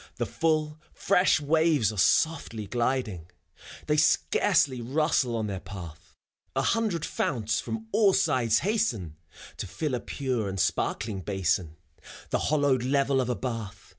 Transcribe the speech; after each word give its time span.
The 0.15 0.25
full, 0.25 0.79
fresh 0.95 1.39
waves 1.39 1.93
are 1.93 1.97
softly 1.99 2.67
^ding; 2.67 3.25
They 3.85 3.97
scarcely 3.97 4.81
rustle 4.81 5.35
on 5.35 5.45
their 5.45 5.59
path: 5.59 6.15
A 6.55 6.63
hundred 6.63 7.05
founts 7.05 7.61
from 7.61 7.85
all 7.91 8.13
sides 8.13 8.57
hasten, 8.65 9.15
To 9.57 9.67
fill 9.67 9.93
a 9.93 9.99
pure 9.99 10.49
and 10.49 10.59
sparkling 10.59 11.19
basin, 11.21 11.77
The 12.31 12.39
hollowed 12.49 12.81
level 12.83 13.21
of 13.21 13.29
a 13.29 13.35
bath. 13.35 13.89